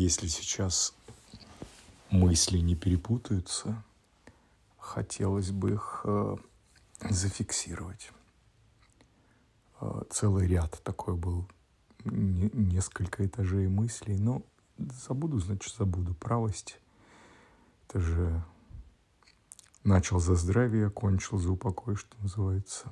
если 0.00 0.28
сейчас 0.28 0.94
мысли 2.10 2.58
не 2.58 2.74
перепутаются, 2.74 3.82
хотелось 4.78 5.50
бы 5.50 5.72
их 5.72 6.00
э, 6.04 6.36
зафиксировать. 7.10 8.10
Э, 9.80 10.02
целый 10.10 10.48
ряд 10.48 10.80
такой 10.82 11.16
был, 11.16 11.46
не, 12.04 12.50
несколько 12.54 13.26
этажей 13.26 13.68
мыслей. 13.68 14.16
Но 14.18 14.42
забуду, 14.78 15.38
значит, 15.38 15.74
забуду. 15.74 16.14
Правость— 16.14 16.78
это 17.88 18.00
же 18.00 18.42
начал 19.84 20.18
за 20.18 20.34
здравие, 20.34 20.90
кончил 20.90 21.38
за 21.38 21.52
упокой, 21.52 21.96
что 21.96 22.16
называется. 22.22 22.88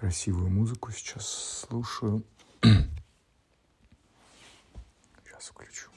Красивую 0.00 0.48
музыку 0.48 0.90
сейчас 0.92 1.66
слушаю. 1.68 2.24
сейчас 2.62 2.80
включу. 5.48 5.90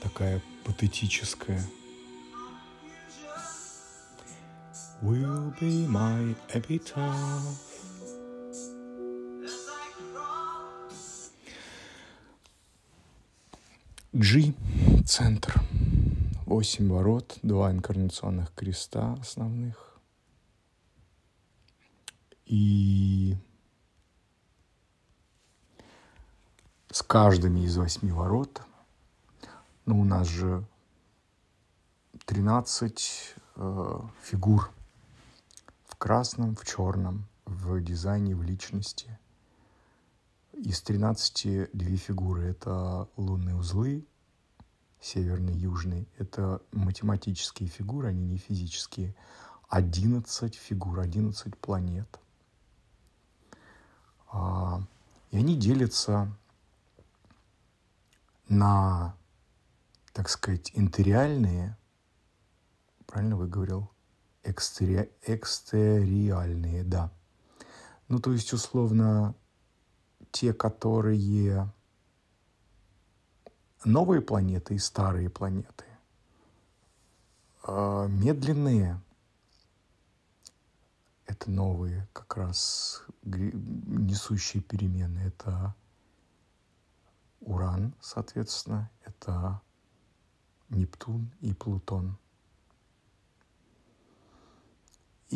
Такая 0.00 0.40
патетическая. 0.64 1.62
Will 5.02 5.54
be 5.60 5.86
my 5.86 6.34
epitaph. 6.54 7.73
G 14.14 14.54
центр. 15.04 15.60
Восемь 16.46 16.88
ворот, 16.88 17.36
два 17.42 17.72
инкарнационных 17.72 18.54
креста 18.54 19.14
основных. 19.14 19.98
И 22.46 23.36
с 26.92 27.02
каждыми 27.02 27.64
из 27.64 27.76
восьми 27.76 28.12
ворот, 28.12 28.62
ну, 29.84 30.00
у 30.00 30.04
нас 30.04 30.28
же 30.28 30.64
13 32.26 33.34
э, 33.56 34.00
фигур 34.22 34.70
в 35.86 35.96
красном, 35.96 36.54
в 36.54 36.64
черном, 36.64 37.26
в 37.46 37.80
дизайне, 37.80 38.36
в 38.36 38.44
личности. 38.44 39.18
Из 40.56 40.80
13 40.82 41.70
две 41.72 41.96
фигуры. 41.96 42.44
Это 42.44 43.08
лунные 43.16 43.56
узлы, 43.56 44.06
северный, 45.00 45.54
южный. 45.54 46.08
Это 46.16 46.62
математические 46.70 47.68
фигуры, 47.68 48.08
они 48.08 48.24
не 48.24 48.38
физические. 48.38 49.14
11 49.68 50.54
фигур, 50.54 51.00
11 51.00 51.56
планет. 51.58 52.20
А, 54.30 54.80
и 55.32 55.38
они 55.38 55.56
делятся 55.56 56.32
на, 58.48 59.16
так 60.12 60.28
сказать, 60.28 60.70
интериальные, 60.74 61.76
правильно 63.06 63.36
выговорил, 63.36 63.90
экстери, 64.44 65.10
экстериальные, 65.22 66.84
да. 66.84 67.10
Ну, 68.06 68.20
то 68.20 68.32
есть, 68.32 68.52
условно, 68.52 69.34
те, 70.34 70.52
которые 70.52 71.72
новые 73.84 74.20
планеты 74.20 74.74
и 74.74 74.78
старые 74.78 75.30
планеты, 75.30 75.84
а, 77.62 78.08
медленные— 78.08 79.00
это 81.26 81.52
новые 81.52 82.08
как 82.12 82.36
раз 82.36 83.04
несущие 83.22 84.60
перемены. 84.60 85.20
Это 85.20 85.72
Уран, 87.40 87.94
соответственно, 88.00 88.90
это 89.04 89.60
Нептун 90.68 91.30
и 91.40 91.54
Плутон. 91.54 92.18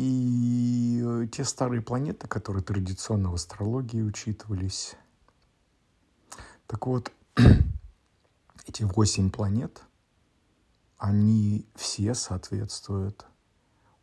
И 0.01 1.27
те 1.33 1.43
старые 1.43 1.81
планеты, 1.81 2.25
которые 2.25 2.63
традиционно 2.63 3.31
в 3.31 3.33
астрологии 3.33 4.01
учитывались. 4.01 4.95
Так 6.67 6.87
вот, 6.87 7.11
эти 8.65 8.83
восемь 8.83 9.29
планет, 9.29 9.81
они 10.97 11.67
все 11.75 12.13
соответствуют, 12.13 13.25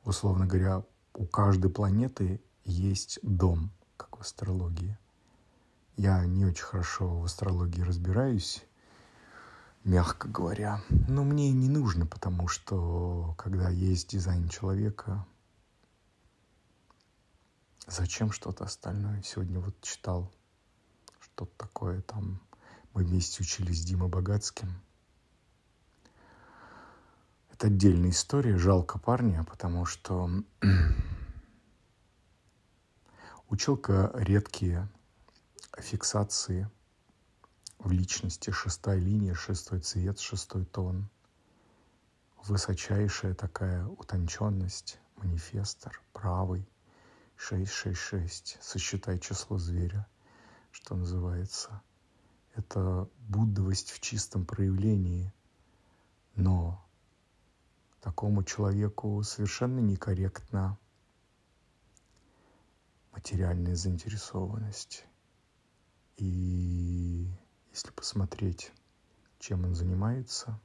условно 0.05 0.45
говоря, 0.45 0.85
у 1.15 1.25
каждой 1.25 1.71
планеты 1.71 2.43
есть 2.67 3.19
дом, 3.23 3.71
как 3.97 4.19
в 4.19 4.21
астрологии. 4.21 4.99
Я 5.97 6.27
не 6.27 6.45
очень 6.45 6.65
хорошо 6.65 7.21
в 7.21 7.25
астрологии 7.25 7.81
разбираюсь, 7.81 8.63
мягко 9.83 10.29
говоря. 10.29 10.83
Но 11.09 11.25
мне 11.25 11.49
и 11.49 11.55
не 11.55 11.71
нужно, 11.71 12.05
потому 12.05 12.49
что 12.49 13.35
когда 13.39 13.71
есть 13.71 14.11
дизайн 14.11 14.51
человека, 14.51 15.25
зачем 17.97 18.31
что-то 18.31 18.65
остальное? 18.65 19.23
Сегодня 19.23 19.59
вот 19.59 19.81
читал 19.81 20.31
что-то 21.19 21.53
такое 21.57 22.03
там 22.03 22.41
мы 22.93 23.05
вместе 23.05 23.43
учились 23.43 23.83
с 23.83 23.85
Димой 23.85 24.09
Богатским. 24.09 24.81
Это 27.51 27.69
отдельная 27.69 28.11
история. 28.11 28.59
Жалко 28.59 28.99
парня, 28.99 29.45
потому 29.45 29.87
что 29.87 30.31
училка 33.49 34.11
редкие 34.15 34.89
фиксации 35.79 36.71
в 37.79 37.91
личности. 37.91 38.51
Шестая 38.51 38.99
линия, 38.99 39.35
шестой 39.35 39.81
цвет, 39.81 40.21
шестой 40.21 40.67
тон. 40.67 41.09
Высочайшая 42.45 43.35
такая 43.35 43.87
утонченность, 43.87 44.99
манифестор, 45.17 46.01
правый, 46.13 46.69
666, 47.37 48.59
сосчитай 48.61 49.19
число 49.19 49.59
зверя, 49.59 50.07
что 50.73 50.95
называется– 50.95 51.83
это 52.57 53.09
буддовость 53.29 53.91
в 53.91 54.01
чистом 54.01 54.47
проявлении. 54.47 55.33
Но 56.35 56.83
такому 58.01 58.43
человеку 58.45 59.23
совершенно 59.23 59.79
некорректна 59.81 60.79
материальная 63.13 63.77
заинтересованность. 63.77 65.05
И 66.17 67.31
если 67.73 67.91
посмотреть, 67.91 68.73
чем 69.39 69.65
он 69.65 69.75
занимается, 69.75 70.59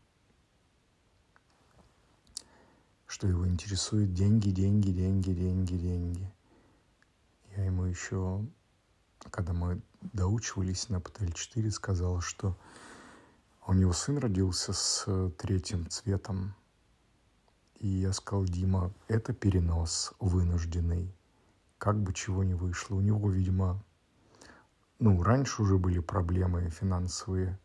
что 3.06 3.28
его 3.28 3.46
интересует 3.46 4.14
деньги, 4.14 4.50
деньги, 4.50 4.92
деньги, 4.92 5.34
деньги, 5.34 5.76
деньги. 5.76 6.34
Я 7.57 7.66
ему 7.66 7.84
еще, 7.84 8.45
когда 9.29 9.53
мы 9.53 9.81
доучивались 10.13 10.89
на 10.89 11.00
ПТЛ-4, 11.00 11.69
сказала, 11.72 12.22
что 12.22 12.57
у 13.67 13.73
него 13.73 13.91
сын 13.94 14.17
родился 14.17 14.73
с 14.73 15.03
э, 15.07 15.31
третьим 15.38 15.89
цветом. 15.89 16.56
И 17.79 17.88
я 17.88 18.13
сказал, 18.13 18.45
Дима, 18.45 18.94
это 19.07 19.34
перенос 19.34 20.13
вынужденный. 20.19 21.13
Как 21.78 22.01
бы 22.01 22.13
чего 22.13 22.44
не 22.44 22.53
вышло. 22.53 22.95
У 22.95 23.01
него, 23.01 23.29
видимо, 23.29 23.83
ну, 25.00 25.22
раньше 25.22 25.62
уже 25.62 25.78
были 25.78 26.00
проблемы 26.00 26.69
финансовые. 26.69 27.59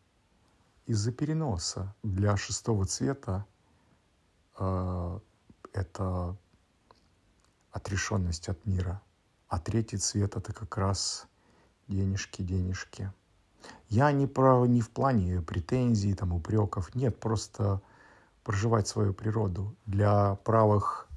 Из-за 0.85 1.11
переноса 1.11 1.95
для 2.03 2.35
шестого 2.35 2.85
цвета 2.85 3.45
э, 4.57 5.19
это 5.73 6.37
отрешенность 7.71 8.49
от 8.49 8.65
мира. 8.65 9.01
А 9.47 9.59
третий 9.59 9.97
цвет 9.97 10.35
это 10.35 10.53
как 10.53 10.77
раз 10.77 11.27
денежки, 11.87 12.41
денежки. 12.41 13.11
Я 13.89 14.11
не, 14.11 14.27
про, 14.27 14.65
не 14.65 14.81
в 14.81 14.89
плане 14.89 15.41
претензий, 15.41 16.13
там, 16.13 16.33
упреков. 16.33 16.93
Нет, 16.95 17.19
просто 17.19 17.81
проживать 18.43 18.87
свою 18.87 19.13
природу. 19.13 19.75
Для 19.85 20.35
правых 20.35 21.07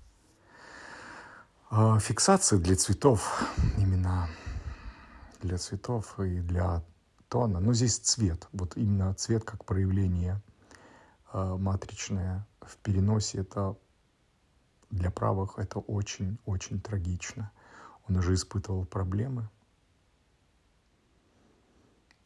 э, 1.71 1.99
фиксаций, 2.01 2.59
для 2.59 2.77
цветов, 2.77 3.43
именно 3.77 4.29
для 5.41 5.59
цветов 5.59 6.19
и 6.21 6.41
для 6.41 6.85
тона. 7.29 7.61
Но 7.61 7.73
здесь 7.73 7.99
цвет, 7.99 8.49
вот 8.53 8.77
именно 8.77 9.15
цвет 9.15 9.45
как 9.45 9.65
проявление 9.65 10.41
э, 11.33 11.57
матричное 11.59 12.47
в 12.61 12.77
переносе, 12.77 13.39
это 13.39 13.77
для 14.91 15.11
правых 15.11 15.59
это 15.59 15.79
очень-очень 15.79 16.81
трагично. 16.81 17.51
Он 18.11 18.19
уже 18.19 18.35
испытывал 18.35 18.85
проблемы– 18.85 19.49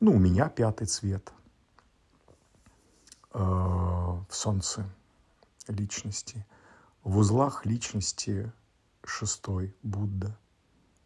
ну, 0.04 0.16
у 0.16 0.18
меня 0.18 0.50
пятый 0.50 0.86
цвет 0.86 1.32
э, 3.32 3.38
в 3.38 4.26
солнце. 4.28 4.84
личности. 5.66 6.46
В 7.02 7.16
узлах 7.16 7.64
личности 7.64 8.52
шестой 9.02 9.74
Будда. 9.82 10.38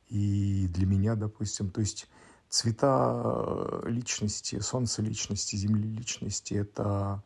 И 0.09 0.67
для 0.69 0.85
меня, 0.85 1.15
допустим, 1.15 1.71
то 1.71 1.81
есть 1.81 2.09
цвета 2.49 3.83
личности, 3.85 4.59
солнце 4.59 5.01
личности, 5.03 5.55
земли 5.55 5.89
личности– 5.89 6.55
это 6.55 7.23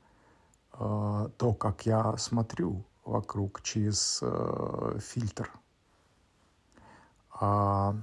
э, 0.75 1.29
то, 1.39 1.55
как 1.55 1.87
я 1.87 2.19
смотрю 2.19 2.85
вокруг 3.03 3.63
через 3.63 4.19
э, 4.21 4.99
фильтр. 5.01 5.51
А 7.44 7.97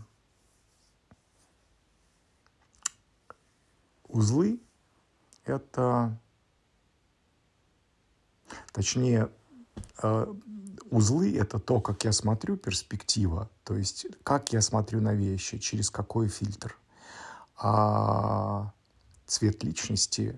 узлы– 4.10 4.60
это, 5.46 6.20
точнее, 8.74 9.32
э, 10.04 10.34
узлы– 10.92 11.38
это 11.38 11.58
то, 11.58 11.80
как 11.80 12.04
я 12.04 12.12
смотрю, 12.12 12.58
перспектива, 12.58 13.50
то 13.64 13.78
есть 13.78 14.08
как 14.24 14.52
я 14.52 14.60
смотрю 14.60 15.00
на 15.00 15.14
вещи, 15.14 15.58
через 15.58 15.90
какой 15.90 16.28
фильтр. 16.28 16.78
А 17.56 18.74
цвет 19.26 19.64
личности, 19.64 20.38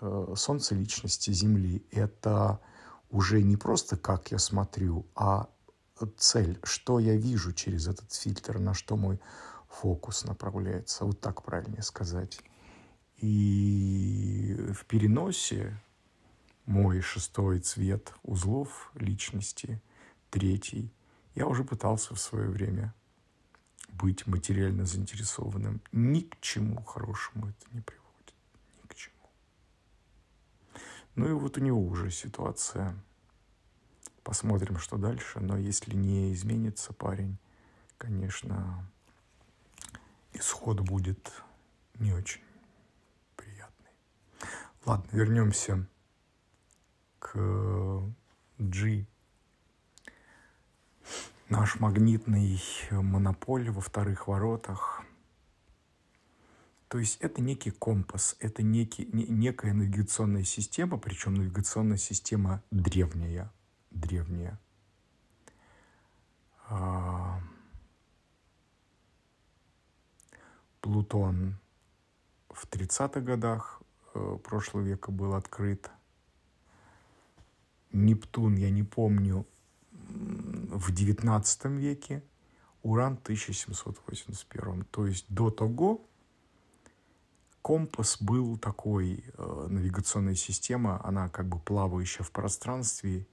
э, 0.00 0.34
солнце 0.36 0.74
личности, 0.74 1.30
Земли– 1.30 1.86
это 1.92 2.58
уже 3.10 3.42
не 3.42 3.56
просто 3.56 3.96
как 3.96 4.32
я 4.32 4.40
смотрю, 4.40 5.06
а 5.14 5.48
цель, 6.06 6.58
что 6.62 6.98
я 6.98 7.16
вижу 7.16 7.52
через 7.52 7.88
этот 7.88 8.12
фильтр, 8.12 8.58
на 8.58 8.74
что 8.74 8.96
мой 8.96 9.20
фокус 9.68 10.24
направляется. 10.24 11.04
Вот 11.04 11.20
так 11.20 11.42
правильнее 11.42 11.82
сказать. 11.82 12.40
И 13.18 14.56
в 14.72 14.86
переносе 14.86 15.78
мой 16.66 17.00
шестой 17.00 17.60
цвет 17.60 18.14
узлов 18.22 18.90
личности, 18.94 19.82
третий, 20.30 20.92
я 21.34 21.46
уже 21.46 21.64
пытался 21.64 22.14
в 22.14 22.20
свое 22.20 22.48
время 22.48 22.94
быть 23.88 24.26
материально 24.26 24.86
заинтересованным. 24.86 25.82
Ни 25.92 26.20
к 26.20 26.40
чему 26.40 26.82
хорошему 26.82 27.48
это 27.48 27.66
не 27.72 27.80
приводит. 27.80 28.34
Ни 28.82 28.86
к 28.88 28.94
чему. 28.94 29.28
Ну 31.14 31.28
и 31.28 31.32
вот 31.32 31.58
у 31.58 31.60
него 31.60 31.84
уже 31.84 32.10
ситуация. 32.10 32.94
Посмотрим, 34.22 34.78
что 34.78 34.96
дальше. 34.96 35.40
Но 35.40 35.56
если 35.56 35.94
не 35.94 36.32
изменится 36.32 36.92
парень, 36.92 37.38
конечно, 37.98 38.86
исход 40.32 40.80
будет 40.80 41.32
не 41.98 42.12
очень 42.12 42.42
приятный. 43.36 43.90
Ладно, 44.84 45.08
вернемся 45.12 45.86
к 47.18 47.36
G 48.58 49.06
наш 51.50 51.80
магнитный 51.80 52.62
монополь 52.90 53.70
во 53.70 53.80
вторых 53.80 54.28
воротах. 54.28 55.02
То 56.88 56.98
есть 56.98 57.18
это 57.20 57.42
некий 57.42 57.70
компас, 57.70 58.36
это 58.40 58.62
некий, 58.62 59.08
не, 59.12 59.24
некая 59.26 59.74
навигационная 59.74 60.44
система, 60.44 60.96
причем 60.98 61.34
навигационная 61.34 61.98
система 61.98 62.62
древняя, 62.70 63.52
древняя. 63.90 64.58
А, 66.68 67.40
Плутон 70.80 71.56
в 72.48 72.66
30-х 72.66 73.20
годах 73.20 73.82
э, 74.14 74.38
прошлого 74.42 74.82
века 74.82 75.10
был 75.10 75.34
открыт. 75.34 75.90
Нептун, 77.92 78.56
я 78.56 78.70
не 78.70 78.82
помню, 78.82 79.46
в 80.08 80.90
XIX 80.90 81.76
веке, 81.76 82.22
Уран 82.82 83.16
в 83.16 83.20
1781. 83.22 84.84
То 84.90 85.06
есть 85.06 85.26
до 85.28 85.50
того 85.50 86.06
компас 87.62 88.20
был 88.20 88.56
такой, 88.56 89.24
э, 89.36 89.66
навигационная 89.68 90.34
система, 90.34 91.04
она 91.04 91.28
как 91.28 91.46
бы 91.46 91.58
плавающая 91.58 92.24
в 92.24 92.30
пространстве, 92.30 93.26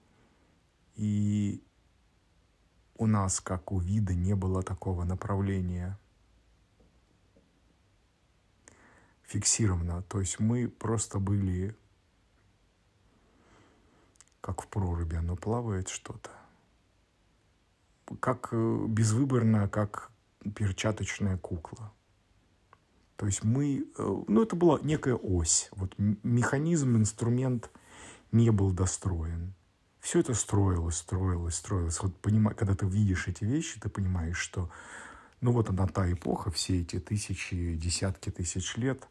и 0.98 1.64
у 2.98 3.06
нас, 3.06 3.40
как 3.40 3.72
у 3.72 3.80
вида, 3.80 4.14
не 4.14 4.36
было 4.36 4.64
такого 4.64 5.04
направления 5.04 5.98
фиксированно. 9.24 10.02
То 10.04 10.20
есть 10.20 10.40
мы 10.40 10.68
просто 10.68 11.20
были 11.20 11.78
как 14.42 14.62
в 14.62 14.68
проруби, 14.68 15.16
оно 15.16 15.36
плавает 15.36 15.90
что-то 15.90 16.32
как 18.20 18.50
э, 18.52 18.86
безвыборно, 18.88 19.68
как 19.68 20.12
перчаточная 20.56 21.38
кукла. 21.38 21.94
То 23.18 23.26
есть 23.26 23.44
мы, 23.44 23.86
э, 23.98 24.24
ну 24.28 24.44
это 24.44 24.56
была 24.56 24.80
некая 24.82 25.16
ось, 25.16 25.70
вот 25.72 25.94
механизм, 25.98 26.96
инструмент 26.96 27.70
не 28.32 28.52
был 28.52 28.72
достроен. 28.72 29.54
Все 30.07 30.21
это 30.21 30.33
строилось, 30.36 31.00
строилось, 31.00 31.56
строилось. 31.56 32.01
Вот 32.01 32.15
понимаю, 32.21 32.56
когда 32.56 32.75
ты 32.75 32.86
видишь 32.86 33.27
эти 33.27 33.44
вещи, 33.44 33.77
ты 33.77 33.89
понимаешь, 33.89 34.38
что 34.38 34.71
ну 35.42 35.51
вот 35.51 35.69
она 35.69 35.86
та 35.86 36.09
эпоха, 36.09 36.50
все 36.50 36.80
эти 36.80 36.98
тысячи, 36.98 37.75
десятки 37.75 38.30
тысяч 38.30 38.77
лет, 38.77 39.06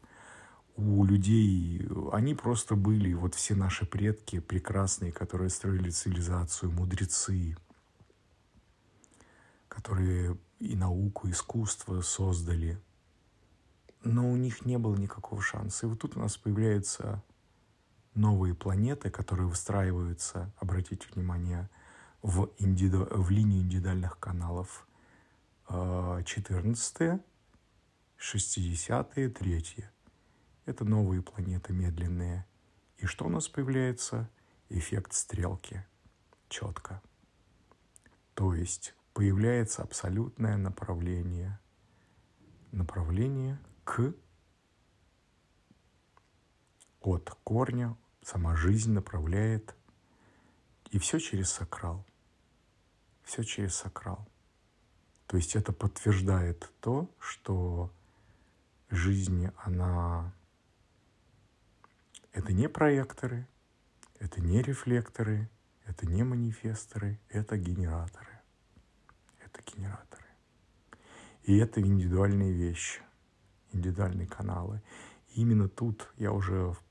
у 0.75 1.05
людей, 1.05 1.87
они 2.11 2.33
просто 2.33 2.75
были, 2.75 3.13
вот 3.13 3.35
все 3.35 3.53
наши 3.53 3.85
предки 3.85 4.39
прекрасные, 4.39 5.11
которые 5.11 5.51
строили 5.51 5.91
цивилизацию, 5.91 6.71
мудрецы, 6.71 7.55
которые 9.67 10.35
и 10.57 10.75
науку, 10.75 11.27
и 11.27 11.31
искусство 11.31 12.01
создали. 12.01 12.81
Но 14.03 14.31
у 14.31 14.35
них 14.35 14.65
не 14.65 14.79
было 14.79 14.95
никакого 14.95 15.43
шанса. 15.43 15.85
И 15.85 15.89
вот 15.89 15.99
тут 15.99 16.17
у 16.17 16.19
нас 16.19 16.37
появляются 16.37 17.21
новые 18.17 18.55
планеты, 18.55 19.09
которые 19.09 19.47
выстраиваются, 19.47 20.51
обратите 20.57 21.07
внимание, 21.13 21.69
в, 22.21 22.49
индиду... 22.57 23.07
в 23.11 23.29
линию 23.29 23.61
индивидуальных 23.61 24.19
каналов 24.19 24.87
14 25.69 27.21
60-е, 28.17 29.29
3 29.29 29.85
Это 30.65 30.85
новые 30.85 31.21
планеты 31.21 31.73
медленные. 31.73 32.45
И 32.97 33.05
что 33.05 33.25
у 33.25 33.29
нас 33.29 33.47
появляется? 33.47 34.29
Эффект 34.69 35.13
стрелки. 35.13 35.85
Четко. 36.49 37.01
То 38.33 38.53
есть 38.53 38.95
появляется 39.13 39.83
абсолютное 39.83 40.57
направление. 40.57 41.59
Направление 42.71 43.59
к 43.83 44.13
от 47.01 47.29
корня, 47.43 47.95
сама 48.27 48.55
жизнь 48.55 48.91
направляет. 48.91 49.75
И 50.91 50.99
все 50.99 51.19
через 51.19 51.49
сакрал. 51.49 52.05
Все 53.23 53.43
через 53.43 53.75
сакрал. 53.75 54.27
То 55.27 55.37
есть 55.37 55.55
это 55.55 55.71
подтверждает 55.73 56.71
то, 56.79 57.09
что 57.19 57.91
жизнь, 58.89 59.49
она... 59.57 60.33
Это 62.31 62.53
не 62.53 62.69
проекторы, 62.69 63.47
это 64.19 64.41
не 64.41 64.61
рефлекторы, 64.61 65.49
это 65.85 66.05
не 66.05 66.23
манифесторы, 66.23 67.19
это 67.29 67.57
генераторы 67.57 68.37
генераторы. 69.77 70.23
И 71.43 71.57
это 71.57 71.81
индивидуальные 71.81 72.51
вещи, 72.51 73.01
индивидуальные 73.71 74.27
каналы. 74.27 74.81
И 75.29 75.41
именно 75.41 75.69
тут 75.69 76.09
я 76.17 76.31
уже 76.31 76.71
в 76.71 76.81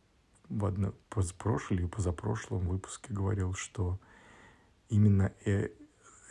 одном, 0.64 0.94
прошлом 1.38 1.78
или 1.78 1.86
позапрошлом 1.86 2.68
выпуске 2.68 3.12
говорил, 3.12 3.54
что 3.54 3.98
именно 4.88 5.32
э, 5.44 5.70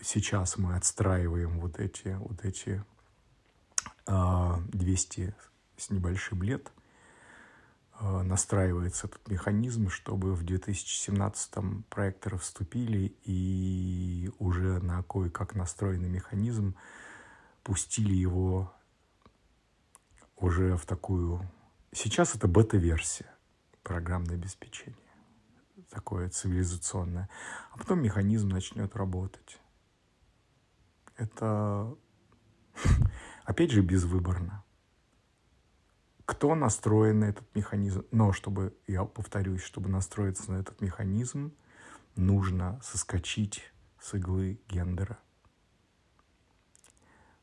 сейчас 0.01 0.57
мы 0.57 0.75
отстраиваем 0.75 1.59
вот 1.59 1.79
эти, 1.79 2.15
вот 2.19 2.43
эти 2.45 2.83
200 4.05 4.07
а, 4.07 5.33
с 5.77 5.89
небольшим 5.89 6.43
лет, 6.43 6.71
а, 7.93 8.23
настраивается 8.23 9.07
этот 9.07 9.27
механизм, 9.27 9.89
чтобы 9.89 10.33
в 10.33 10.43
2017-м 10.43 11.83
проекторы 11.89 12.37
вступили 12.37 13.15
и 13.23 14.31
уже 14.39 14.79
на 14.79 15.03
кое-как 15.03 15.55
настроенный 15.55 16.09
механизм 16.09 16.75
пустили 17.63 18.13
его 18.13 18.71
уже 20.35 20.77
в 20.77 20.85
такую... 20.85 21.49
Сейчас 21.91 22.35
это 22.35 22.47
бета-версия 22.47 23.34
программное 23.85 24.35
обеспечение, 24.35 24.97
такое 25.89 26.27
цивилизационное. 26.27 27.29
А 27.71 27.77
потом 27.77 28.01
механизм 28.01 28.49
начнет 28.49 28.93
работать. 28.97 29.61
Это, 31.15 31.95
опять 33.45 33.71
же, 33.71 33.81
безвыборно 33.81 34.65
кто 36.25 36.55
настроен 36.55 37.19
на 37.19 37.25
этот 37.25 37.45
механизм. 37.55 38.05
Но 38.11 38.33
чтобы, 38.33 38.75
я 38.87 39.05
повторюсь, 39.05 39.61
чтобы 39.61 39.89
настроиться 39.89 40.51
на 40.51 40.57
этот 40.57 40.81
механизм, 40.81 41.53
нужно 42.15 42.79
соскочить 42.83 43.71
с 43.99 44.15
иглы 44.15 44.59
гендера. 44.67 45.19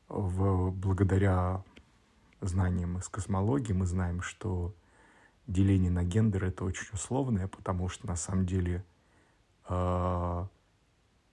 В, 0.09 0.71
благодаря 0.71 1.63
знаниям 2.41 2.97
из 2.97 3.07
космологии 3.07 3.73
мы 3.73 3.85
знаем, 3.85 4.21
что 4.21 4.75
деление 5.47 5.91
на 5.91 6.03
гендер 6.03 6.45
это 6.45 6.63
очень 6.63 6.87
условное, 6.93 7.47
потому 7.47 7.89
что 7.89 8.07
на 8.07 8.15
самом 8.15 8.45
деле 8.45 8.85
э, 9.67 10.47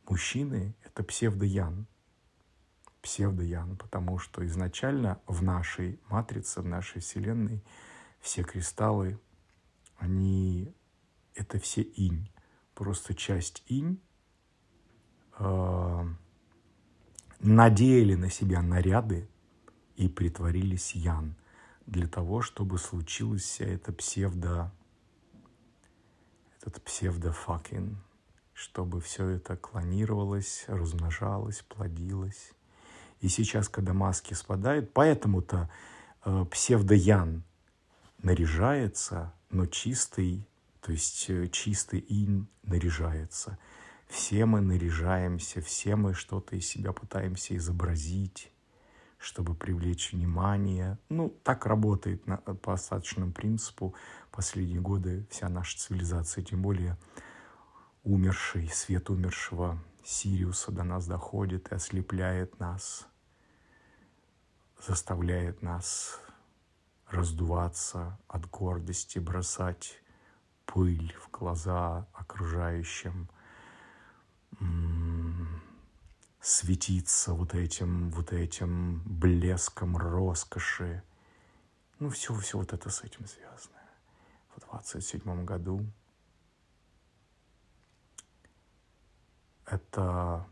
мужчины 0.09 0.75
это 0.85 1.05
псевдоян. 1.05 1.87
Псевдоян, 3.03 3.77
потому 3.77 4.19
что 4.19 4.45
изначально 4.47 5.21
в 5.27 5.43
нашей 5.43 5.99
матрице, 6.09 6.61
в 6.61 6.67
нашей 6.67 7.01
Вселенной 7.01 7.63
все 8.21 8.43
кристаллы, 8.43 9.19
они 9.97 10.75
это 11.35 11.59
все 11.59 11.83
инь. 11.83 12.31
Просто 12.75 13.15
часть 13.15 13.63
инь 13.67 14.01
э, 15.39 16.05
надеяли 17.39 18.15
на 18.15 18.31
себя 18.31 18.61
наряды 18.61 19.29
и 19.97 20.09
притворились 20.09 20.95
ян 20.95 21.37
для 21.91 22.07
того, 22.07 22.41
чтобы 22.41 22.79
случилась 22.79 23.43
вся 23.43 23.65
эта 23.65 23.93
псевдо, 23.93 24.73
этот 26.63 26.83
псевдо-факин, 26.85 27.99
чтобы 28.53 29.01
все 29.01 29.27
это 29.27 29.57
клонировалось, 29.57 30.65
размножалось, 30.69 31.63
плодилось. 31.63 32.53
И 33.21 33.29
сейчас, 33.29 33.69
когда 33.69 33.93
маски 33.93 34.35
спадают, 34.35 34.93
поэтому-то 34.93 35.69
э, 36.25 36.45
псевдо-ян 36.49 37.43
наряжается, 38.23 39.35
но 39.51 39.67
чистый, 39.67 40.47
то 40.83 40.93
есть 40.93 41.29
э, 41.29 41.49
чистый 41.49 41.99
инь 41.99 42.47
наряжается. 42.63 43.59
Все 44.07 44.47
мы 44.47 44.61
наряжаемся, 44.61 45.61
все 45.61 45.97
мы 45.97 46.15
что-то 46.15 46.55
из 46.55 46.69
себя 46.69 46.93
пытаемся 46.93 47.57
изобразить, 47.57 48.53
чтобы 49.21 49.55
привлечь 49.55 50.13
внимание. 50.13 50.99
Ну, 51.11 51.29
так 51.45 51.67
работает 51.67 52.27
на, 52.27 52.39
по 52.39 52.73
остаточному 52.73 53.33
принципу 53.33 53.95
последние 54.31 54.81
годы 54.81 55.27
вся 55.31 55.49
наша 55.49 55.79
цивилизация, 55.79 56.43
тем 56.43 56.63
более 56.63 56.97
умерший, 58.03 58.69
свет 58.69 59.11
умершего 59.11 59.79
Сириуса 60.03 60.73
до 60.73 60.85
нас 60.85 61.07
доходит 61.07 61.71
и 61.71 61.75
ослепляет 61.75 62.59
нас, 62.59 63.07
заставляет 64.81 65.61
нас 65.61 66.19
раздуваться 67.11 68.19
от 68.27 68.49
гордости, 68.49 69.19
бросать 69.19 70.03
пыль 70.65 71.15
в 71.21 71.31
глаза 71.31 72.07
окружающим, 72.15 73.29
светиться 76.41 77.35
вот 77.35 77.55
этим, 77.55 78.11
вот 78.11 78.33
этим 78.33 79.03
блеском 79.05 79.97
роскоши. 79.97 81.03
Ну, 81.99 82.09
все, 82.09 82.35
все 82.35 82.59
вот 82.59 82.73
это 82.73 82.89
с 82.89 83.03
этим 83.03 83.27
связано. 83.27 83.77
В 84.57 84.61
27 84.61 85.45
году 85.45 85.85
это 89.67 90.47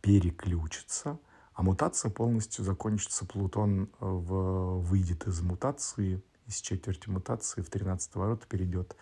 переключится, 0.00 1.18
а 1.54 1.62
мутация 1.62 2.10
полностью 2.10 2.64
закончится. 2.64 3.26
Плутон 3.26 3.84
э, 3.84 3.86
в, 4.00 4.80
выйдет 4.80 5.26
из 5.26 5.40
мутации, 5.42 6.22
из 6.46 6.60
четверти 6.60 7.08
мутации 7.08 7.62
в 7.62 7.68
13 7.68 8.14
ворота 8.14 8.46
перейдет. 8.46 8.96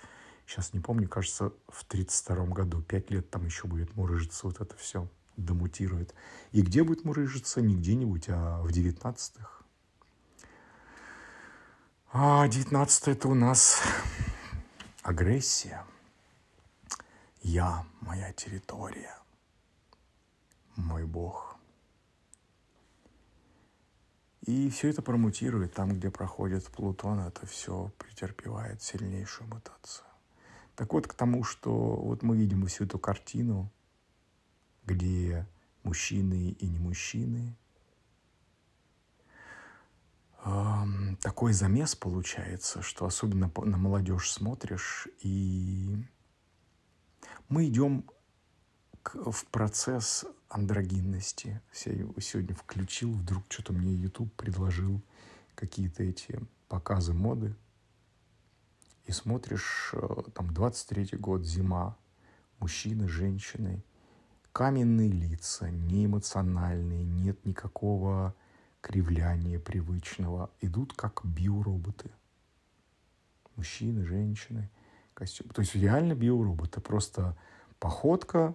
Сейчас 0.46 0.72
не 0.72 0.80
помню, 0.80 1.06
кажется, 1.06 1.52
в 1.68 1.84
32 1.84 2.46
году. 2.46 2.82
Пять 2.82 3.10
лет 3.10 3.30
там 3.30 3.44
еще 3.44 3.68
будет 3.68 3.94
мурыжиться 3.94 4.46
вот 4.46 4.60
это 4.60 4.74
все 4.76 5.08
домутирует. 5.36 6.14
И 6.52 6.62
где 6.62 6.82
будет 6.84 7.04
мурыжиться? 7.04 7.60
Не 7.60 7.76
где-нибудь, 7.76 8.28
а 8.28 8.60
в 8.62 8.72
девятнадцатых. 8.72 9.62
А 12.12 12.46
девятнадцатое 12.48 13.14
это 13.14 13.28
у 13.28 13.34
нас 13.34 13.80
агрессия. 15.02 15.84
Я, 17.42 17.86
моя 18.00 18.32
территория, 18.32 19.16
мой 20.76 21.06
Бог. 21.06 21.56
И 24.42 24.68
все 24.70 24.88
это 24.88 25.02
промутирует 25.02 25.74
там, 25.74 25.92
где 25.92 26.10
проходит 26.10 26.66
Плутон, 26.66 27.20
это 27.20 27.46
все 27.46 27.92
претерпевает 27.98 28.82
сильнейшую 28.82 29.48
мутацию. 29.48 30.06
Так 30.74 30.92
вот, 30.92 31.06
к 31.06 31.14
тому, 31.14 31.44
что 31.44 31.70
вот 31.72 32.22
мы 32.22 32.36
видим 32.36 32.66
всю 32.66 32.84
эту 32.84 32.98
картину, 32.98 33.70
где 34.84 35.46
мужчины 35.82 36.50
и 36.50 36.66
не 36.66 36.78
мужчины. 36.78 37.56
Такой 41.20 41.52
замес 41.52 41.94
получается, 41.94 42.80
что 42.82 43.04
особенно 43.04 43.52
на 43.54 43.76
молодежь 43.76 44.30
смотришь, 44.30 45.06
и 45.20 45.96
мы 47.48 47.68
идем 47.68 48.08
в 49.04 49.44
процесс 49.46 50.24
андрогинности. 50.48 51.60
Сегодня 51.72 52.54
включил, 52.54 53.12
вдруг 53.12 53.44
что-то 53.48 53.72
мне 53.72 53.92
YouTube 53.92 54.32
предложил 54.34 55.02
какие-то 55.54 56.02
эти 56.02 56.40
показы 56.68 57.12
моды. 57.12 57.54
И 59.04 59.12
смотришь, 59.12 59.90
э, 59.92 60.22
там 60.34 60.50
23-й 60.50 61.18
год, 61.18 61.44
зима, 61.44 61.96
мужчины, 62.60 63.08
женщины, 63.08 63.82
каменные 64.52 65.10
лица, 65.10 65.70
неэмоциональные, 65.70 67.04
нет 67.04 67.44
никакого 67.44 68.34
кривляния 68.80 69.58
привычного, 69.58 70.50
идут 70.60 70.92
как 70.94 71.24
биороботы. 71.24 72.10
Мужчины, 73.56 74.04
женщины, 74.04 74.70
костюм. 75.14 75.48
То 75.48 75.60
есть 75.60 75.74
реально 75.74 76.14
биороботы, 76.14 76.80
просто 76.80 77.36
походка 77.78 78.54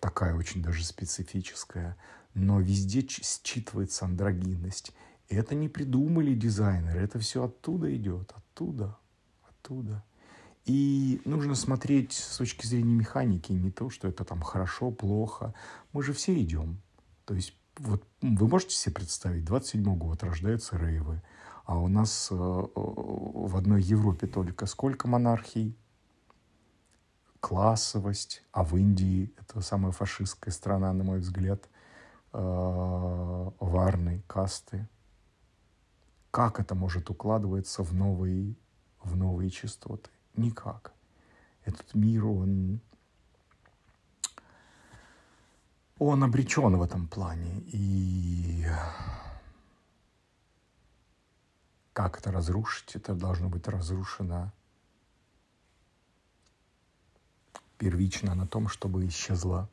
такая 0.00 0.34
очень 0.34 0.62
даже 0.62 0.84
специфическая, 0.84 1.96
но 2.34 2.60
везде 2.60 3.00
считывается 3.00 4.04
андрогинность. 4.04 4.92
Это 5.28 5.54
не 5.54 5.68
придумали 5.68 6.34
дизайнеры, 6.34 7.00
это 7.00 7.18
все 7.18 7.44
оттуда 7.44 7.94
идет, 7.96 8.32
оттуда, 8.36 8.98
оттуда. 9.48 10.04
И 10.64 11.20
нужно 11.24 11.54
смотреть 11.54 12.12
с 12.12 12.38
точки 12.38 12.66
зрения 12.66 12.94
механики, 12.94 13.52
не 13.52 13.70
то, 13.70 13.90
что 13.90 14.08
это 14.08 14.24
там 14.24 14.40
хорошо, 14.40 14.90
плохо. 14.90 15.54
Мы 15.92 16.02
же 16.02 16.12
все 16.12 16.40
идем. 16.40 16.80
То 17.26 17.34
есть 17.34 17.54
вот 17.78 18.04
вы 18.22 18.48
можете 18.48 18.74
себе 18.74 18.94
представить, 18.94 19.44
27 19.44 19.96
год 19.96 20.22
рождаются 20.22 20.76
рейвы, 20.76 21.22
а 21.64 21.78
у 21.78 21.88
нас 21.88 22.28
э, 22.30 22.34
э, 22.34 22.68
в 22.74 23.56
одной 23.56 23.82
Европе 23.82 24.26
только 24.26 24.66
сколько 24.66 25.08
монархий? 25.08 25.76
Классовость. 27.40 28.42
А 28.52 28.64
в 28.64 28.76
Индии, 28.76 29.34
это 29.38 29.60
самая 29.60 29.92
фашистская 29.92 30.50
страна, 30.50 30.92
на 30.92 31.04
мой 31.04 31.18
взгляд, 31.18 31.68
э, 32.32 33.50
варны, 33.60 34.22
касты. 34.26 34.88
Как 36.30 36.60
это 36.60 36.74
может 36.74 37.10
укладываться 37.10 37.82
в 37.82 37.92
новые, 37.94 38.56
в 39.02 39.16
новые 39.16 39.50
частоты? 39.50 40.10
Никак. 40.34 40.92
Этот 41.64 41.94
мир, 41.94 42.26
он, 42.26 42.80
он 45.98 46.24
обречен 46.24 46.76
в 46.76 46.82
этом 46.82 47.06
плане. 47.06 47.60
И 47.66 48.66
как 51.92 52.18
это 52.18 52.32
разрушить? 52.32 52.96
Это 52.96 53.14
должно 53.14 53.48
быть 53.48 53.68
разрушено 53.68 54.52
первично 57.78 58.34
на 58.34 58.46
том, 58.46 58.68
чтобы 58.68 59.06
исчезло 59.06 59.70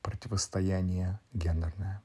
противостояние 0.00 1.20
гендерное. 1.32 2.02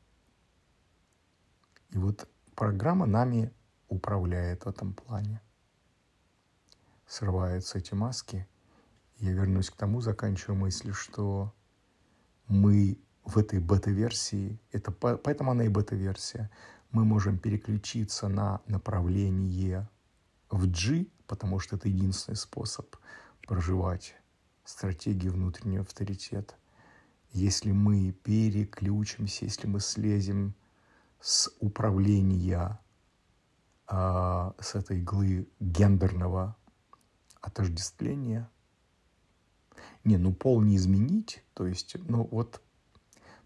И 1.92 1.98
вот 1.98 2.28
программа 2.56 3.06
нами 3.06 3.54
управляет 3.88 4.66
в 4.66 4.68
этом 4.68 4.94
плане 4.94 5.42
срываются 7.14 7.78
эти 7.78 7.94
маски. 7.94 8.48
Я 9.18 9.34
вернусь 9.34 9.70
к 9.70 9.76
тому, 9.76 10.02
заканчиваю 10.02 10.58
мысль, 10.58 10.94
что 10.94 11.54
мы 12.48 12.98
в 13.24 13.38
этой 13.38 13.60
бета-версии, 13.60 14.60
это 14.72 14.92
поэтому 14.92 15.52
она 15.52 15.64
и 15.64 15.70
бета-версия, 15.70 16.50
мы 16.92 17.06
можем 17.06 17.38
переключиться 17.38 18.28
на 18.28 18.62
направление 18.66 19.88
в 20.50 20.68
G, 20.68 21.06
потому 21.28 21.60
что 21.60 21.76
это 21.76 21.88
единственный 21.88 22.36
способ 22.36 22.96
проживать 23.48 24.16
стратегию 24.66 25.34
внутреннего 25.34 25.84
авторитета. 25.84 26.56
Если 27.32 27.72
мы 27.72 28.12
переключимся, 28.12 29.46
если 29.46 29.68
мы 29.68 29.80
слезем 29.80 30.56
с 31.20 31.50
управления, 31.60 32.80
э, 33.88 34.52
с 34.60 34.76
этой 34.76 35.00
иглы 35.00 35.48
гендерного 35.60 36.56
отождествления. 37.44 38.50
Не, 40.04 40.18
ну 40.18 40.34
пол 40.34 40.62
не 40.62 40.78
изменить, 40.78 41.44
то 41.54 41.68
есть, 41.68 41.96
ну 42.08 42.28
вот, 42.32 42.62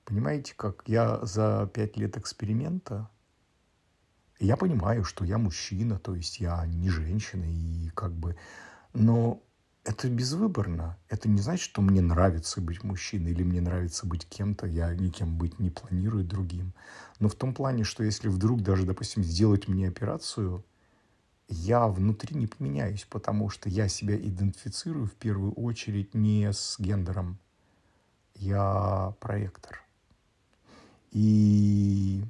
понимаете, 0.05 0.53
как 0.55 0.83
я 0.85 1.19
за 1.25 1.69
пять 1.73 1.97
лет 1.97 2.17
эксперимента, 2.17 3.09
я 4.39 4.55
понимаю, 4.55 5.03
что 5.03 5.25
я 5.25 5.37
мужчина, 5.37 5.99
то 5.99 6.15
есть 6.15 6.39
я 6.39 6.65
не 6.65 6.89
женщина, 6.89 7.43
и 7.45 7.89
как 7.89 8.13
бы, 8.13 8.37
но 8.93 9.41
это 9.83 10.09
безвыборно. 10.09 10.97
Это 11.07 11.29
не 11.29 11.39
значит, 11.39 11.63
что 11.63 11.81
мне 11.81 12.01
нравится 12.01 12.59
быть 12.59 12.83
мужчиной 12.83 13.31
или 13.31 13.43
мне 13.43 13.61
нравится 13.61 14.05
быть 14.05 14.27
кем-то. 14.27 14.67
Я 14.67 14.93
никем 14.93 15.37
быть 15.37 15.59
не 15.59 15.69
планирую 15.69 16.25
другим. 16.25 16.73
Но 17.19 17.29
в 17.29 17.35
том 17.35 17.53
плане, 17.53 17.85
что 17.85 18.03
если 18.03 18.27
вдруг 18.27 18.61
даже, 18.61 18.85
допустим, 18.85 19.23
сделать 19.23 19.69
мне 19.69 19.87
операцию, 19.87 20.63
я 21.47 21.87
внутри 21.87 22.35
не 22.35 22.47
поменяюсь, 22.47 23.05
потому 23.05 23.49
что 23.49 23.69
я 23.69 23.87
себя 23.87 24.17
идентифицирую 24.17 25.07
в 25.07 25.13
первую 25.13 25.53
очередь 25.53 26.13
не 26.13 26.51
с 26.51 26.75
гендером. 26.79 27.37
Я 28.35 29.15
проектор. 29.19 29.81
И 31.11 32.23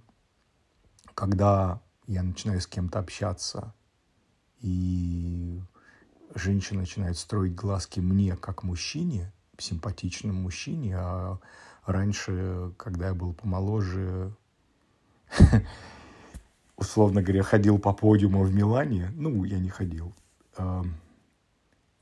когда 1.15 1.81
я 2.05 2.23
начинаю 2.23 2.61
с 2.61 2.67
кем-то 2.67 2.99
общаться, 2.99 3.73
и 4.61 5.61
женщина 6.35 6.81
начинает 6.81 7.17
строить 7.17 7.55
глазки 7.55 7.99
мне 7.99 8.35
как 8.35 8.63
мужчине, 8.63 9.33
симпатичному 9.57 10.41
мужчине, 10.41 10.95
а 10.97 11.39
раньше, 11.85 12.71
когда 12.77 13.07
я 13.07 13.13
был 13.13 13.33
помоложе, 13.33 14.35
условно 16.77 17.21
говоря, 17.21 17.43
ходил 17.43 17.79
по 17.79 17.91
подиуму 17.91 18.43
в 18.43 18.53
Милане, 18.53 19.11
ну, 19.15 19.43
я 19.43 19.59
не 19.59 19.69
ходил, 19.69 20.15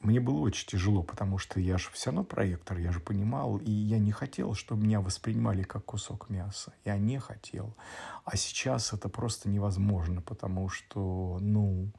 мне 0.05 0.19
было 0.19 0.39
очень 0.41 0.67
тяжело, 0.67 1.01
потому 1.01 1.39
что 1.39 1.59
я 1.59 1.79
же 1.79 1.89
все 1.91 2.11
равно 2.11 2.23
проектор, 2.23 2.77
я 2.77 2.91
же 2.91 2.99
понимал, 2.99 3.57
и 3.57 3.71
я 3.71 3.97
не 3.97 4.11
хотел, 4.11 4.53
чтобы 4.53 4.83
меня 4.83 5.01
воспринимали 5.01 5.63
как 5.63 5.83
кусок 5.85 6.29
мяса. 6.29 6.73
Я 6.85 6.97
не 6.99 7.17
хотел. 7.19 7.75
А 8.23 8.37
сейчас 8.37 8.93
это 8.93 9.09
просто 9.09 9.49
невозможно, 9.49 10.21
потому 10.21 10.69
что, 10.69 11.39
ну, 11.41 11.91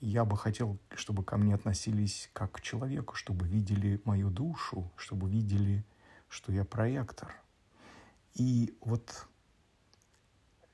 я 0.00 0.24
бы 0.24 0.36
хотел, 0.36 0.78
чтобы 0.96 1.22
ко 1.22 1.36
мне 1.36 1.54
относились 1.54 2.28
как 2.32 2.52
к 2.52 2.60
человеку, 2.60 3.14
чтобы 3.14 3.46
видели 3.46 4.00
мою 4.04 4.30
душу, 4.30 4.90
чтобы 4.96 5.30
видели, 5.30 5.84
что 6.28 6.50
я 6.50 6.64
проектор. 6.64 7.32
И 8.34 8.76
вот 8.80 9.28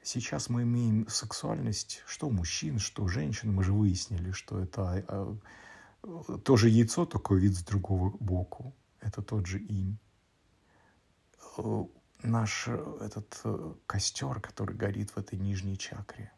сейчас 0.05 0.49
мы 0.49 0.63
имеем 0.63 1.09
сексуальность, 1.09 2.03
что 2.07 2.29
у 2.29 2.31
мужчин, 2.31 2.79
что 2.79 3.05
у 3.05 3.09
женщин. 3.09 3.53
Мы 3.53 3.65
же 3.65 3.73
выяснили, 3.73 4.31
что 4.31 4.61
это 4.61 5.05
а, 5.09 5.37
тоже 6.45 6.69
яйцо, 6.69 7.07
такой 7.07 7.41
вид 7.41 7.55
с 7.57 7.65
другого 7.65 8.11
боку. 8.21 8.75
Это 9.01 9.23
тот 9.23 9.47
же 9.47 9.59
инь. 9.59 9.99
Наш 12.23 12.69
этот 12.69 13.41
э, 13.45 13.75
костер, 13.87 14.41
который 14.41 14.75
горит 14.75 15.11
в 15.11 15.19
этой 15.19 15.39
нижней 15.39 15.77
чакре, 15.77 16.33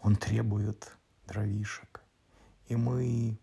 он 0.00 0.16
требует 0.16 0.96
дровишек. 1.26 2.02
И 2.66 2.74
мы, 2.74 3.38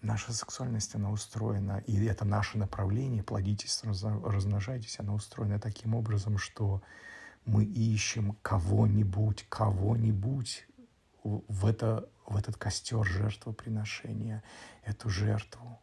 наша 0.00 0.32
сексуальность, 0.32 0.94
она 0.94 1.10
устроена, 1.10 1.82
и 1.86 2.04
это 2.06 2.24
наше 2.24 2.56
направление, 2.56 3.22
плодитесь, 3.22 3.82
размножайтесь, 3.84 4.98
она 4.98 5.12
устроена 5.12 5.60
таким 5.60 5.94
образом, 5.94 6.38
что 6.38 6.82
мы 7.44 7.64
ищем 7.64 8.36
кого-нибудь, 8.42 9.46
кого-нибудь 9.48 10.66
в, 11.22 11.66
это, 11.66 12.08
в 12.26 12.36
этот 12.36 12.56
костер 12.56 13.04
жертвоприношения, 13.04 14.42
эту 14.82 15.08
жертву. 15.08 15.80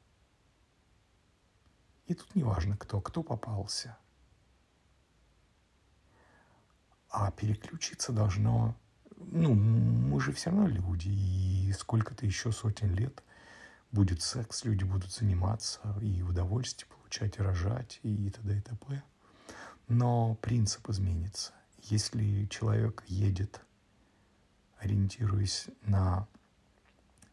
И 2.05 2.13
тут 2.13 2.35
не 2.35 2.43
важно 2.43 2.77
кто, 2.77 3.01
кто 3.01 3.23
попался. 3.23 3.97
А 7.09 7.31
переключиться 7.31 8.11
должно 8.11 8.75
ну, 9.19 9.53
мы 9.53 10.21
же 10.21 10.31
все 10.31 10.49
равно 10.49 10.67
люди, 10.67 11.09
и 11.09 11.73
сколько-то 11.73 12.25
еще 12.25 12.51
сотен 12.51 12.93
лет 12.93 13.23
будет 13.91 14.21
секс, 14.21 14.63
люди 14.63 14.83
будут 14.83 15.11
заниматься 15.11 15.81
и 16.01 16.21
удовольствие 16.21 16.89
получать, 16.89 17.37
и 17.37 17.41
рожать, 17.41 17.99
и 18.03 18.29
т.д. 18.29 18.57
и 18.57 18.61
т.п. 18.61 19.03
Но 19.87 20.35
принцип 20.35 20.89
изменится. 20.89 21.53
Если 21.83 22.45
человек 22.47 23.05
едет, 23.07 23.61
ориентируясь 24.79 25.67
на 25.83 26.27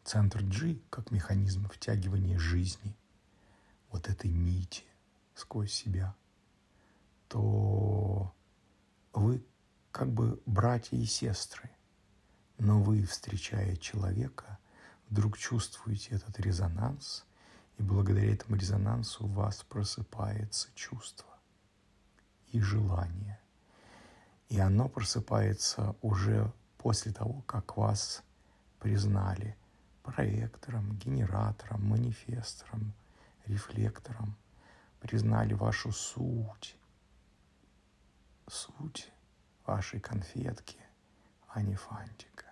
центр 0.05 0.41
G 0.41 0.79
как 0.89 1.11
механизм 1.11 1.67
втягивания 1.67 2.39
жизни, 2.39 2.95
вот 3.91 4.07
этой 4.07 4.31
нити 4.31 4.85
сквозь 5.33 5.73
себя, 5.73 6.15
то 7.27 8.33
вы 9.11 9.45
как 9.91 10.13
бы 10.13 10.41
братья 10.45 10.95
и 10.95 11.05
сестры. 11.05 11.69
Но 12.57 12.81
вы, 12.81 13.03
встречая 13.03 13.75
человека, 13.75 14.59
вдруг 15.09 15.37
чувствуете 15.37 16.15
этот 16.15 16.39
резонанс, 16.39 17.25
и 17.77 17.83
благодаря 17.83 18.31
этому 18.31 18.55
резонансу 18.55 19.25
у 19.25 19.27
вас 19.27 19.61
просыпается 19.63 20.69
чувство 20.73 21.34
и 22.55 22.61
желание. 22.61 23.37
И 24.47 24.59
оно 24.59 24.87
просыпается 24.87 25.95
уже 26.01 26.51
после 26.77 27.11
того, 27.11 27.41
как 27.41 27.75
вас 27.75 28.23
признали 28.79 29.57
проектором, 30.03 30.95
генератором, 30.97 31.85
манифестором, 31.85 32.93
рефлектором, 33.45 34.37
признали 35.01 35.53
вашу 35.53 35.91
суть, 35.91 36.77
суть 38.47 39.11
вашей 39.65 39.99
конфетки, 39.99 40.79
а 41.49 41.61
не 41.61 41.75
фантик. 41.75 42.44